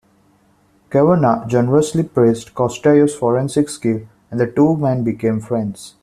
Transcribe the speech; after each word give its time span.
Kavanagh 0.89 1.47
generously 1.47 2.01
praised 2.01 2.55
Costello's 2.55 3.13
forensic 3.13 3.69
skill, 3.69 4.07
and 4.31 4.39
the 4.39 4.47
two 4.51 4.75
men 4.75 5.03
became 5.03 5.39
friends. 5.39 5.93